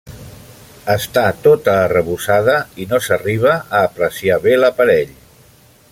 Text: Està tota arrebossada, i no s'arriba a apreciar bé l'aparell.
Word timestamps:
Està 0.93 1.25
tota 1.43 1.75
arrebossada, 1.81 2.57
i 2.85 2.89
no 2.95 3.03
s'arriba 3.09 3.53
a 3.59 3.85
apreciar 3.91 4.43
bé 4.47 4.57
l'aparell. 4.63 5.17